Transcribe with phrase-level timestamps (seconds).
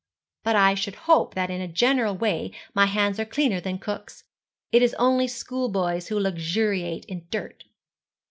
[0.43, 4.23] But I should hope that in a general way my hands are cleaner than cook's.
[4.71, 7.65] It is only schoolboys who luxuriate in dirt.'